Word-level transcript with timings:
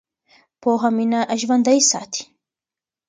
پوهه 0.61 0.89
مینه 0.97 1.21
ژوندۍ 1.41 1.79
ساتي. 1.89 2.23